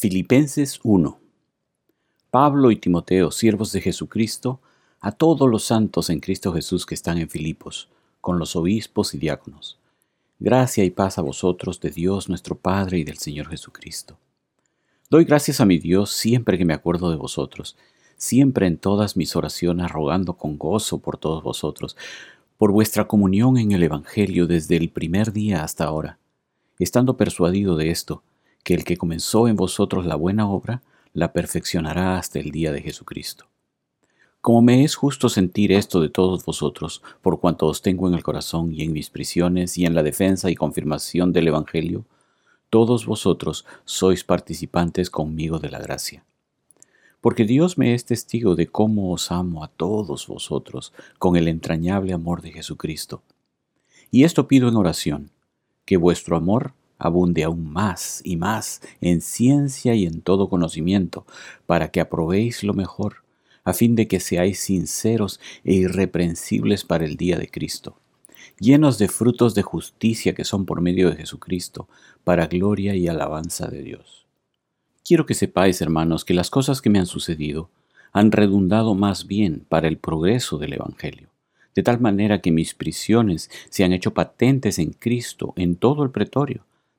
Filipenses 0.00 0.78
1 0.84 1.18
Pablo 2.30 2.70
y 2.70 2.76
Timoteo, 2.76 3.32
siervos 3.32 3.72
de 3.72 3.80
Jesucristo, 3.80 4.60
a 5.00 5.10
todos 5.10 5.50
los 5.50 5.64
santos 5.64 6.08
en 6.08 6.20
Cristo 6.20 6.52
Jesús 6.52 6.86
que 6.86 6.94
están 6.94 7.18
en 7.18 7.28
Filipos, 7.28 7.88
con 8.20 8.38
los 8.38 8.54
obispos 8.54 9.12
y 9.14 9.18
diáconos. 9.18 9.76
Gracia 10.38 10.84
y 10.84 10.90
paz 10.90 11.18
a 11.18 11.22
vosotros 11.22 11.80
de 11.80 11.90
Dios 11.90 12.28
nuestro 12.28 12.54
Padre 12.54 13.00
y 13.00 13.02
del 13.02 13.18
Señor 13.18 13.48
Jesucristo. 13.48 14.16
Doy 15.10 15.24
gracias 15.24 15.60
a 15.60 15.64
mi 15.64 15.78
Dios 15.78 16.12
siempre 16.12 16.58
que 16.58 16.64
me 16.64 16.74
acuerdo 16.74 17.10
de 17.10 17.16
vosotros, 17.16 17.76
siempre 18.16 18.68
en 18.68 18.78
todas 18.78 19.16
mis 19.16 19.34
oraciones 19.34 19.90
rogando 19.90 20.34
con 20.34 20.58
gozo 20.58 20.98
por 20.98 21.18
todos 21.18 21.42
vosotros, 21.42 21.96
por 22.56 22.70
vuestra 22.70 23.08
comunión 23.08 23.58
en 23.58 23.72
el 23.72 23.82
Evangelio 23.82 24.46
desde 24.46 24.76
el 24.76 24.90
primer 24.90 25.32
día 25.32 25.64
hasta 25.64 25.86
ahora, 25.86 26.18
estando 26.78 27.16
persuadido 27.16 27.76
de 27.76 27.90
esto, 27.90 28.22
que 28.68 28.74
el 28.74 28.84
que 28.84 28.98
comenzó 28.98 29.48
en 29.48 29.56
vosotros 29.56 30.04
la 30.04 30.14
buena 30.14 30.46
obra, 30.46 30.82
la 31.14 31.32
perfeccionará 31.32 32.18
hasta 32.18 32.38
el 32.38 32.50
día 32.50 32.70
de 32.70 32.82
Jesucristo. 32.82 33.46
Como 34.42 34.60
me 34.60 34.84
es 34.84 34.94
justo 34.94 35.30
sentir 35.30 35.72
esto 35.72 36.02
de 36.02 36.10
todos 36.10 36.44
vosotros, 36.44 37.00
por 37.22 37.40
cuanto 37.40 37.64
os 37.64 37.80
tengo 37.80 38.08
en 38.08 38.12
el 38.12 38.22
corazón 38.22 38.74
y 38.74 38.82
en 38.82 38.92
mis 38.92 39.08
prisiones 39.08 39.78
y 39.78 39.86
en 39.86 39.94
la 39.94 40.02
defensa 40.02 40.50
y 40.50 40.54
confirmación 40.54 41.32
del 41.32 41.48
Evangelio, 41.48 42.04
todos 42.68 43.06
vosotros 43.06 43.64
sois 43.86 44.22
participantes 44.22 45.08
conmigo 45.08 45.58
de 45.58 45.70
la 45.70 45.78
gracia. 45.78 46.26
Porque 47.22 47.46
Dios 47.46 47.78
me 47.78 47.94
es 47.94 48.04
testigo 48.04 48.54
de 48.54 48.66
cómo 48.66 49.12
os 49.14 49.32
amo 49.32 49.64
a 49.64 49.68
todos 49.68 50.26
vosotros 50.26 50.92
con 51.18 51.36
el 51.36 51.48
entrañable 51.48 52.12
amor 52.12 52.42
de 52.42 52.52
Jesucristo. 52.52 53.22
Y 54.10 54.24
esto 54.24 54.46
pido 54.46 54.68
en 54.68 54.76
oración, 54.76 55.30
que 55.86 55.96
vuestro 55.96 56.36
amor 56.36 56.74
abunde 56.98 57.44
aún 57.44 57.72
más 57.72 58.20
y 58.24 58.36
más 58.36 58.82
en 59.00 59.20
ciencia 59.20 59.94
y 59.94 60.04
en 60.04 60.20
todo 60.20 60.48
conocimiento, 60.48 61.26
para 61.66 61.90
que 61.90 62.00
aprobéis 62.00 62.64
lo 62.64 62.74
mejor, 62.74 63.22
a 63.64 63.72
fin 63.72 63.94
de 63.94 64.08
que 64.08 64.20
seáis 64.20 64.60
sinceros 64.60 65.40
e 65.64 65.74
irreprensibles 65.74 66.84
para 66.84 67.04
el 67.04 67.16
día 67.16 67.38
de 67.38 67.48
Cristo, 67.48 67.96
llenos 68.58 68.98
de 68.98 69.08
frutos 69.08 69.54
de 69.54 69.62
justicia 69.62 70.34
que 70.34 70.44
son 70.44 70.66
por 70.66 70.80
medio 70.80 71.10
de 71.10 71.16
Jesucristo, 71.16 71.88
para 72.24 72.46
gloria 72.46 72.94
y 72.94 73.08
alabanza 73.08 73.68
de 73.68 73.82
Dios. 73.82 74.26
Quiero 75.04 75.26
que 75.26 75.34
sepáis, 75.34 75.80
hermanos, 75.80 76.24
que 76.24 76.34
las 76.34 76.50
cosas 76.50 76.82
que 76.82 76.90
me 76.90 76.98
han 76.98 77.06
sucedido 77.06 77.70
han 78.12 78.32
redundado 78.32 78.94
más 78.94 79.26
bien 79.26 79.64
para 79.68 79.88
el 79.88 79.98
progreso 79.98 80.58
del 80.58 80.74
Evangelio, 80.74 81.28
de 81.74 81.82
tal 81.82 82.00
manera 82.00 82.40
que 82.40 82.50
mis 82.50 82.74
prisiones 82.74 83.50
se 83.70 83.84
han 83.84 83.92
hecho 83.92 84.12
patentes 84.12 84.78
en 84.78 84.92
Cristo 84.92 85.52
en 85.56 85.76
todo 85.76 86.02
el 86.02 86.10
pretorio, 86.10 86.64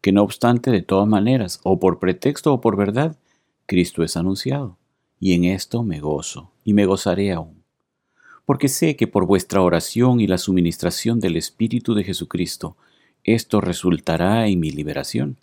Que 0.00 0.12
no 0.12 0.22
obstante 0.22 0.70
de 0.70 0.82
todas 0.82 1.06
maneras, 1.06 1.60
o 1.62 1.78
por 1.78 1.98
pretexto 1.98 2.54
o 2.54 2.60
por 2.60 2.76
verdad, 2.76 3.16
Cristo 3.66 4.02
es 4.02 4.16
anunciado, 4.16 4.78
y 5.18 5.34
en 5.34 5.44
esto 5.44 5.82
me 5.82 6.00
gozo, 6.00 6.52
y 6.64 6.72
me 6.72 6.86
gozaré 6.86 7.32
aún. 7.32 7.62
Porque 8.46 8.68
sé 8.68 8.96
que 8.96 9.06
por 9.06 9.26
vuestra 9.26 9.62
oración 9.62 10.20
y 10.20 10.26
la 10.26 10.38
suministración 10.38 11.20
del 11.20 11.36
Espíritu 11.36 11.94
de 11.94 12.04
Jesucristo, 12.04 12.76
esto 13.22 13.60
resultará 13.60 14.48
en 14.48 14.58
mi 14.58 14.70
liberación, 14.70 15.36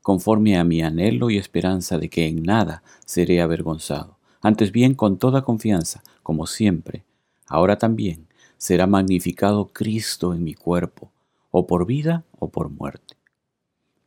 conforme 0.00 0.56
a 0.56 0.64
mi 0.64 0.82
anhelo 0.82 1.30
y 1.30 1.36
esperanza 1.36 1.98
de 1.98 2.08
que 2.08 2.26
en 2.26 2.42
nada 2.42 2.82
seré 3.04 3.40
avergonzado, 3.42 4.16
antes 4.40 4.72
bien 4.72 4.94
con 4.94 5.18
toda 5.18 5.42
confianza, 5.42 6.02
como 6.22 6.46
siempre, 6.46 7.04
ahora 7.46 7.76
también 7.76 8.26
será 8.56 8.86
magnificado 8.86 9.72
Cristo 9.72 10.34
en 10.34 10.42
mi 10.42 10.54
cuerpo, 10.54 11.12
o 11.50 11.66
por 11.66 11.86
vida 11.86 12.24
o 12.38 12.48
por 12.48 12.70
muerte 12.70 13.21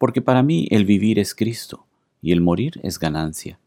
porque 0.05 0.21
para 0.21 0.43
mí 0.43 0.67
el 0.69 0.85
vivir 0.85 1.17
es 1.17 1.33
Cristo 1.33 1.87
y 2.21 2.31
el 2.31 2.39
morir 2.39 2.79
es 2.83 2.99
ganancia. 2.99 3.57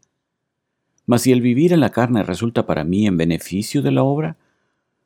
Mas 1.05 1.23
si 1.23 1.33
el 1.33 1.41
vivir 1.41 1.73
en 1.73 1.81
la 1.81 1.89
carne 1.89 2.23
resulta 2.23 2.65
para 2.65 2.85
mí 2.85 3.07
en 3.07 3.17
beneficio 3.17 3.81
de 3.81 3.91
la 3.91 4.03
obra, 4.03 4.37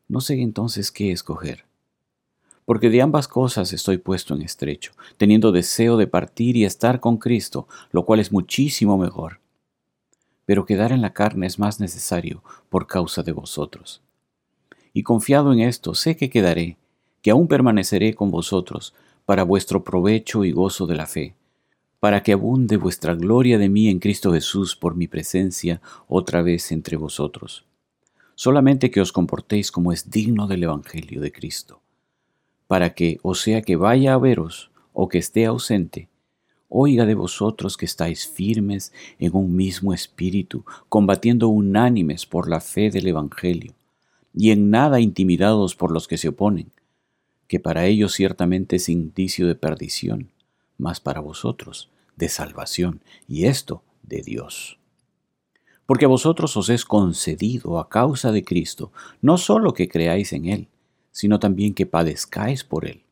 no 0.08 0.22
sé 0.22 0.40
entonces 0.40 0.92
qué 0.92 1.12
escoger. 1.12 1.66
Porque 2.66 2.92
de 2.92 3.02
ambas 3.02 3.28
cosas 3.28 3.74
estoy 3.74 3.98
puesto 3.98 4.36
en 4.36 4.44
estrecho, 4.44 4.92
teniendo 5.18 5.52
deseo 5.52 5.98
de 5.98 6.06
partir 6.06 6.56
y 6.56 6.66
estar 6.66 7.00
con 7.00 7.18
Cristo, 7.18 7.68
lo 7.92 8.06
cual 8.06 8.20
es 8.20 8.32
muchísimo 8.32 9.00
mejor. 9.00 9.40
Pero 10.46 10.68
quedar 10.68 10.92
en 10.92 11.02
la 11.02 11.14
carne 11.14 11.48
es 11.48 11.58
más 11.58 11.80
necesario 11.80 12.44
por 12.70 12.86
causa 12.86 13.24
de 13.24 13.32
vosotros. 13.32 14.04
Y 14.94 15.02
confiado 15.02 15.52
en 15.52 15.62
esto, 15.62 15.96
sé 15.96 16.16
que 16.16 16.30
quedaré, 16.30 16.78
que 17.24 17.32
aún 17.32 17.48
permaneceré 17.48 18.14
con 18.14 18.30
vosotros, 18.30 18.94
para 19.26 19.44
vuestro 19.44 19.84
provecho 19.84 20.44
y 20.44 20.52
gozo 20.52 20.88
de 20.88 20.96
la 20.96 21.08
fe, 21.08 21.36
para 22.00 22.24
que 22.24 22.34
abunde 22.34 22.78
vuestra 22.78 23.16
gloria 23.16 23.58
de 23.58 23.70
mí 23.70 23.88
en 23.88 24.00
Cristo 24.00 24.34
Jesús 24.34 24.76
por 24.76 24.96
mi 24.96 25.08
presencia 25.08 25.82
otra 26.08 26.42
vez 26.42 26.72
entre 26.72 26.98
vosotros. 26.98 27.66
Solamente 28.36 28.92
que 28.92 29.00
os 29.00 29.12
comportéis 29.12 29.72
como 29.72 29.92
es 29.92 30.10
digno 30.10 30.48
del 30.48 30.64
Evangelio 30.64 31.22
de 31.22 31.32
Cristo, 31.32 31.82
para 32.68 32.94
que, 32.94 33.20
o 33.22 33.36
sea 33.36 33.62
que 33.62 33.76
vaya 33.76 34.14
a 34.14 34.18
veros 34.18 34.72
o 34.92 35.08
que 35.08 35.20
esté 35.20 35.46
ausente, 35.46 36.10
oiga 36.68 37.06
de 37.06 37.14
vosotros 37.14 37.78
que 37.78 37.86
estáis 37.86 38.28
firmes 38.28 38.92
en 39.20 39.36
un 39.36 39.56
mismo 39.56 39.94
espíritu, 39.94 40.66
combatiendo 40.90 41.48
unánimes 41.48 42.26
por 42.26 42.50
la 42.50 42.60
fe 42.60 42.90
del 42.90 43.08
Evangelio, 43.08 43.74
y 44.34 44.50
en 44.50 44.72
nada 44.72 45.00
intimidados 45.00 45.76
por 45.76 45.92
los 45.92 46.08
que 46.08 46.18
se 46.18 46.30
oponen, 46.30 46.72
que 47.48 47.60
para 47.60 47.86
ellos 47.86 48.14
ciertamente 48.14 48.78
es 48.78 48.90
indicio 48.90 49.48
de 49.48 49.56
perdición, 49.56 50.32
mas 50.78 51.00
para 51.00 51.20
vosotros 51.20 51.90
de 52.16 52.30
salvación, 52.30 53.02
y 53.28 53.46
esto 53.46 53.84
de 54.04 54.22
Dios. 54.22 54.80
Porque 55.86 56.06
a 56.06 56.10
vosotros 56.10 56.56
os 56.58 56.70
es 56.70 56.86
concedido 56.86 57.80
a 57.80 57.90
causa 57.90 58.32
de 58.32 58.44
Cristo, 58.44 58.92
no 59.22 59.38
solo 59.38 59.74
que 59.74 59.90
creáis 59.90 60.34
en 60.34 60.46
Él, 60.46 60.68
sino 61.12 61.40
también 61.40 61.74
que 61.74 61.86
padezcáis 61.86 62.64
por 62.64 62.86
Él, 62.86 63.04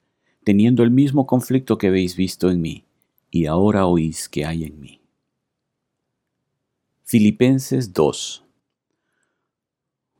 teniendo 0.43 0.83
el 0.83 0.91
mismo 0.91 1.25
conflicto 1.25 1.77
que 1.77 1.87
habéis 1.87 2.15
visto 2.15 2.49
en 2.49 2.61
mí, 2.61 2.85
y 3.29 3.45
ahora 3.45 3.85
oís 3.85 4.29
que 4.29 4.45
hay 4.45 4.63
en 4.63 4.79
mí. 4.79 5.01
Filipenses 7.03 7.93
2 7.93 8.45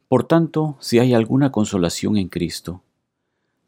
Por 0.08 0.26
tanto, 0.26 0.78
si 0.80 1.00
hay 1.00 1.14
alguna 1.14 1.52
consolación 1.52 2.18
en 2.18 2.28
Cristo, 2.28 2.84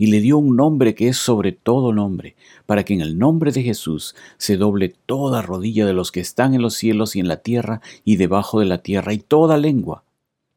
y 0.00 0.06
le 0.06 0.22
dio 0.22 0.38
un 0.38 0.56
nombre 0.56 0.94
que 0.94 1.08
es 1.08 1.18
sobre 1.18 1.52
todo 1.52 1.92
nombre, 1.92 2.34
para 2.64 2.86
que 2.86 2.94
en 2.94 3.02
el 3.02 3.18
nombre 3.18 3.52
de 3.52 3.62
Jesús 3.62 4.16
se 4.38 4.56
doble 4.56 4.96
toda 5.04 5.42
rodilla 5.42 5.84
de 5.84 5.92
los 5.92 6.10
que 6.10 6.20
están 6.20 6.54
en 6.54 6.62
los 6.62 6.72
cielos 6.72 7.16
y 7.16 7.20
en 7.20 7.28
la 7.28 7.42
tierra 7.42 7.82
y 8.02 8.16
debajo 8.16 8.60
de 8.60 8.64
la 8.64 8.78
tierra, 8.78 9.12
y 9.12 9.18
toda 9.18 9.58
lengua 9.58 10.02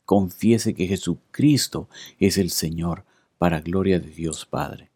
confiese 0.05 0.73
que 0.73 0.87
Jesucristo 0.87 1.89
es 2.19 2.37
el 2.37 2.51
Señor, 2.51 3.03
para 3.37 3.59
gloria 3.59 3.99
de 3.99 4.11
Dios 4.11 4.45
Padre. 4.45 4.91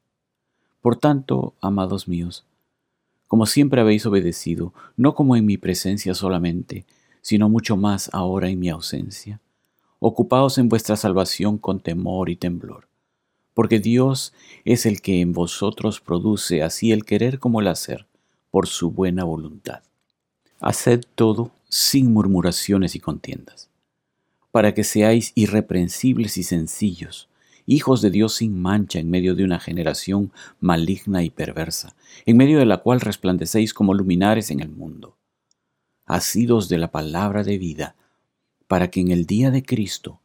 Por 0.79 0.95
tanto, 0.95 1.53
amados 1.59 2.07
míos, 2.07 2.45
como 3.27 3.47
siempre 3.47 3.81
habéis 3.81 4.05
obedecido, 4.05 4.73
no 4.95 5.13
como 5.13 5.35
en 5.35 5.45
mi 5.45 5.57
presencia 5.57 6.13
solamente, 6.13 6.85
sino 7.19 7.49
mucho 7.49 7.75
más 7.75 8.09
ahora 8.13 8.47
en 8.47 8.61
mi 8.61 8.69
ausencia, 8.69 9.41
ocupaos 9.99 10.57
en 10.57 10.69
vuestra 10.69 10.95
salvación 10.95 11.57
con 11.57 11.81
temor 11.81 12.29
y 12.29 12.38
temblor 12.38 12.86
porque 13.57 13.80
Dios 13.80 14.33
es 14.65 14.86
el 14.86 15.01
que 15.01 15.19
en 15.19 15.33
vosotros 15.33 16.00
produce 16.00 16.62
así 16.62 16.92
el 16.92 17.06
querer 17.06 17.39
como 17.39 17.59
el 17.59 17.65
hacer, 17.65 18.06
por 18.51 18.68
su 18.68 18.92
buena 18.92 19.24
voluntad. 19.24 19.81
Haced 20.59 21.01
todo 21.15 21.50
sin 21.68 22.13
murmuraciones 22.13 22.94
y 22.95 23.00
contiendas, 23.00 23.71
para 24.51 24.75
que 24.75 24.83
seáis 24.83 25.31
irreprensibles 25.33 26.38
y 26.38 26.44
sencillos, 26.44 27.30
hijos 27.65 28.04
de 28.04 28.12
Dios 28.12 28.36
sin 28.36 28.62
mancha 28.62 29.00
en 29.00 29.09
medio 29.09 29.33
de 29.33 29.44
una 29.44 29.59
generación 29.59 30.31
maligna 30.59 31.24
y 31.24 31.31
perversa, 31.31 31.95
en 32.27 32.38
medio 32.38 32.59
de 32.59 32.68
la 32.68 32.77
cual 32.77 33.01
resplandecéis 33.01 33.74
como 33.74 33.95
luminares 33.95 34.51
en 34.51 34.59
el 34.59 34.69
mundo. 34.69 35.18
Asidos 36.06 36.69
de 36.69 36.77
la 36.77 36.92
palabra 36.92 37.44
de 37.44 37.57
vida, 37.57 37.95
para 38.68 38.92
que 38.92 39.00
en 39.00 39.09
el 39.09 39.25
día 39.25 39.50
de 39.50 39.63
Cristo 39.63 40.19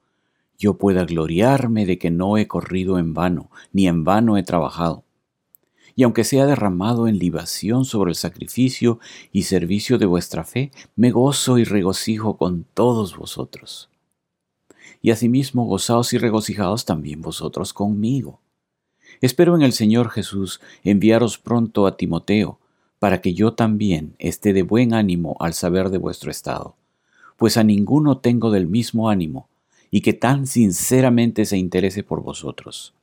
yo 0.62 0.74
pueda 0.74 1.04
gloriarme 1.04 1.86
de 1.86 1.98
que 1.98 2.12
no 2.12 2.36
he 2.36 2.46
corrido 2.46 3.00
en 3.00 3.14
vano, 3.14 3.50
ni 3.72 3.88
en 3.88 4.04
vano 4.04 4.38
he 4.38 4.44
trabajado. 4.44 5.02
Y 5.96 6.04
aunque 6.04 6.22
sea 6.22 6.46
derramado 6.46 7.08
en 7.08 7.18
libación 7.18 7.84
sobre 7.84 8.12
el 8.12 8.14
sacrificio 8.14 9.00
y 9.32 9.42
servicio 9.42 9.98
de 9.98 10.06
vuestra 10.06 10.44
fe, 10.44 10.70
me 10.94 11.10
gozo 11.10 11.58
y 11.58 11.64
regocijo 11.64 12.36
con 12.36 12.64
todos 12.74 13.16
vosotros. 13.16 13.90
Y 15.00 15.10
asimismo 15.10 15.64
gozaos 15.64 16.12
y 16.12 16.18
regocijaos 16.18 16.84
también 16.84 17.22
vosotros 17.22 17.72
conmigo. 17.72 18.38
Espero 19.20 19.56
en 19.56 19.62
el 19.62 19.72
Señor 19.72 20.10
Jesús 20.10 20.60
enviaros 20.84 21.38
pronto 21.38 21.88
a 21.88 21.96
Timoteo, 21.96 22.60
para 23.00 23.20
que 23.20 23.34
yo 23.34 23.54
también 23.54 24.14
esté 24.20 24.52
de 24.52 24.62
buen 24.62 24.94
ánimo 24.94 25.36
al 25.40 25.54
saber 25.54 25.90
de 25.90 25.98
vuestro 25.98 26.30
estado, 26.30 26.76
pues 27.36 27.56
a 27.56 27.64
ninguno 27.64 28.18
tengo 28.18 28.52
del 28.52 28.68
mismo 28.68 29.10
ánimo, 29.10 29.48
y 29.94 30.00
que 30.00 30.14
tan 30.14 30.46
sinceramente 30.46 31.44
se 31.44 31.58
interese 31.58 32.02
por 32.02 32.22
vosotros. 32.22 32.94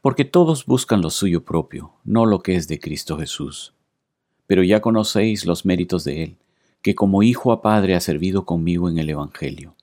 Porque 0.00 0.24
todos 0.24 0.64
buscan 0.64 1.02
lo 1.02 1.10
suyo 1.10 1.44
propio, 1.44 1.92
no 2.04 2.26
lo 2.26 2.38
que 2.42 2.54
es 2.54 2.68
de 2.68 2.78
Cristo 2.78 3.18
Jesús. 3.18 3.74
Pero 4.46 4.62
ya 4.62 4.80
conocéis 4.80 5.44
los 5.44 5.66
méritos 5.66 6.04
de 6.04 6.22
Él, 6.22 6.36
que 6.80 6.94
como 6.94 7.24
hijo 7.24 7.50
a 7.50 7.60
padre 7.60 7.96
ha 7.96 8.00
servido 8.00 8.46
conmigo 8.46 8.88
en 8.88 8.98
el 8.98 9.10
Evangelio. 9.10 9.74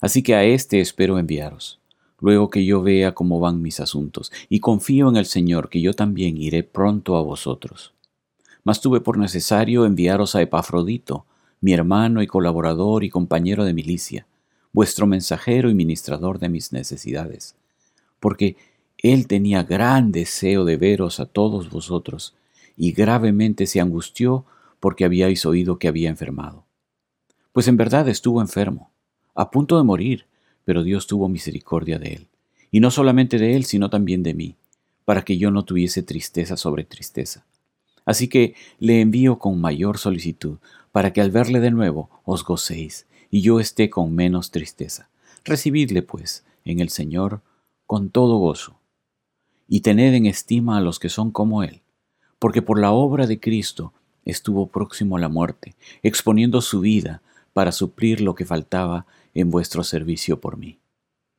Así 0.00 0.22
que 0.22 0.34
a 0.34 0.44
éste 0.44 0.80
espero 0.80 1.18
enviaros, 1.18 1.78
luego 2.20 2.48
que 2.48 2.64
yo 2.64 2.82
vea 2.82 3.12
cómo 3.12 3.38
van 3.38 3.60
mis 3.60 3.80
asuntos, 3.80 4.32
y 4.48 4.60
confío 4.60 5.10
en 5.10 5.16
el 5.16 5.26
Señor 5.26 5.68
que 5.68 5.82
yo 5.82 5.92
también 5.92 6.38
iré 6.38 6.62
pronto 6.62 7.18
a 7.18 7.22
vosotros. 7.22 7.92
Mas 8.64 8.80
tuve 8.80 9.00
por 9.00 9.18
necesario 9.18 9.84
enviaros 9.84 10.34
a 10.36 10.40
Epafrodito, 10.40 11.26
mi 11.60 11.74
hermano 11.74 12.22
y 12.22 12.26
colaborador 12.26 13.04
y 13.04 13.10
compañero 13.10 13.66
de 13.66 13.74
milicia, 13.74 14.26
vuestro 14.74 15.06
mensajero 15.06 15.70
y 15.70 15.74
ministrador 15.74 16.40
de 16.40 16.50
mis 16.50 16.72
necesidades, 16.72 17.54
porque 18.20 18.56
él 18.98 19.28
tenía 19.28 19.62
gran 19.62 20.10
deseo 20.10 20.64
de 20.64 20.76
veros 20.76 21.20
a 21.20 21.26
todos 21.26 21.70
vosotros, 21.70 22.34
y 22.76 22.90
gravemente 22.90 23.66
se 23.66 23.80
angustió 23.80 24.44
porque 24.80 25.04
habíais 25.04 25.46
oído 25.46 25.78
que 25.78 25.86
había 25.86 26.10
enfermado. 26.10 26.64
Pues 27.52 27.68
en 27.68 27.76
verdad 27.76 28.08
estuvo 28.08 28.40
enfermo, 28.40 28.90
a 29.36 29.52
punto 29.52 29.78
de 29.78 29.84
morir, 29.84 30.26
pero 30.64 30.82
Dios 30.82 31.06
tuvo 31.06 31.28
misericordia 31.28 32.00
de 32.00 32.14
él, 32.14 32.26
y 32.72 32.80
no 32.80 32.90
solamente 32.90 33.38
de 33.38 33.54
él, 33.54 33.64
sino 33.64 33.90
también 33.90 34.24
de 34.24 34.34
mí, 34.34 34.56
para 35.04 35.22
que 35.22 35.38
yo 35.38 35.52
no 35.52 35.64
tuviese 35.64 36.02
tristeza 36.02 36.56
sobre 36.56 36.82
tristeza. 36.82 37.46
Así 38.04 38.26
que 38.26 38.56
le 38.80 39.00
envío 39.00 39.38
con 39.38 39.60
mayor 39.60 39.98
solicitud, 39.98 40.58
para 40.90 41.12
que 41.12 41.20
al 41.20 41.30
verle 41.30 41.60
de 41.60 41.70
nuevo 41.70 42.10
os 42.24 42.44
gocéis 42.44 43.06
y 43.34 43.40
yo 43.40 43.58
esté 43.58 43.90
con 43.90 44.14
menos 44.14 44.52
tristeza. 44.52 45.10
Recibidle, 45.44 46.02
pues, 46.02 46.44
en 46.64 46.78
el 46.78 46.88
Señor 46.88 47.40
con 47.84 48.10
todo 48.10 48.38
gozo, 48.38 48.78
y 49.66 49.80
tened 49.80 50.14
en 50.14 50.26
estima 50.26 50.78
a 50.78 50.80
los 50.80 51.00
que 51.00 51.08
son 51.08 51.32
como 51.32 51.64
Él, 51.64 51.82
porque 52.38 52.62
por 52.62 52.78
la 52.78 52.92
obra 52.92 53.26
de 53.26 53.40
Cristo 53.40 53.92
estuvo 54.24 54.68
próximo 54.68 55.16
a 55.16 55.20
la 55.20 55.28
muerte, 55.28 55.74
exponiendo 56.04 56.60
su 56.60 56.78
vida 56.78 57.22
para 57.52 57.72
suplir 57.72 58.20
lo 58.20 58.36
que 58.36 58.44
faltaba 58.44 59.04
en 59.34 59.50
vuestro 59.50 59.82
servicio 59.82 60.40
por 60.40 60.56
mí. 60.56 60.78